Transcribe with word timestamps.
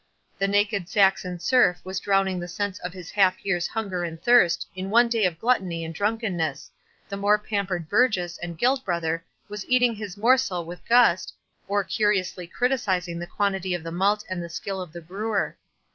The 0.39 0.47
naked 0.47 0.89
Saxon 0.89 1.37
serf 1.37 1.79
was 1.83 1.99
drowning 1.99 2.39
the 2.39 2.47
sense 2.47 2.79
of 2.79 2.91
his 2.91 3.11
half 3.11 3.37
year's 3.45 3.67
hunger 3.67 4.03
and 4.03 4.19
thirst, 4.19 4.65
in 4.75 4.89
one 4.89 5.07
day 5.07 5.25
of 5.25 5.37
gluttony 5.37 5.85
and 5.85 5.93
drunkenness—the 5.93 7.17
more 7.17 7.37
pampered 7.37 7.87
burgess 7.87 8.39
and 8.39 8.57
guild 8.57 8.83
brother 8.83 9.23
was 9.47 9.63
eating 9.69 9.93
his 9.93 10.17
morsel 10.17 10.65
with 10.65 10.83
gust, 10.89 11.35
or 11.67 11.83
curiously 11.83 12.47
criticising 12.47 13.19
the 13.19 13.27
quantity 13.27 13.75
of 13.75 13.83
the 13.83 13.91
malt 13.91 14.23
and 14.27 14.41
the 14.41 14.49
skill 14.49 14.81
of 14.81 14.91
the 14.91 15.01
brewer. 15.01 15.55